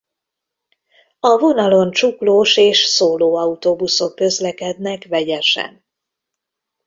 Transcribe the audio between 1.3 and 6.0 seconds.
vonalon csuklós és szóló autóbuszok közlekednek vegyesen.